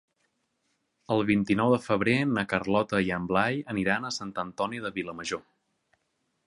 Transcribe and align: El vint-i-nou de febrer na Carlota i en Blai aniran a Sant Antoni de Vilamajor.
El 1.15 1.19
vint-i-nou 1.29 1.73
de 1.75 1.79
febrer 1.83 2.15
na 2.31 2.45
Carlota 2.55 3.03
i 3.09 3.13
en 3.19 3.29
Blai 3.33 3.63
aniran 3.75 4.09
a 4.09 4.13
Sant 4.19 4.35
Antoni 4.47 4.85
de 4.87 4.95
Vilamajor. 4.99 5.45